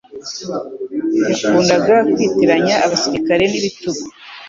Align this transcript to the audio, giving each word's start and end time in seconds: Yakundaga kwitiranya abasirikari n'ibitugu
Yakundaga 1.27 1.95
kwitiranya 2.11 2.75
abasirikari 2.85 3.43
n'ibitugu 3.47 4.03